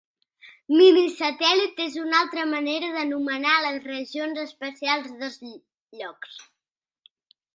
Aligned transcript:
Minisatèl·lit 0.77 1.81
és 1.85 1.97
una 2.03 2.21
altra 2.21 2.45
manera 2.53 2.89
d'anomenar 2.95 3.59
les 3.65 3.85
regions 3.91 4.41
especials 4.47 5.13
dels 5.21 5.39
llocs. 6.01 6.41